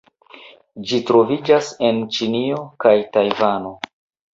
[0.93, 3.81] Ĝi troviĝas en Ĉinio kaj Tajvano.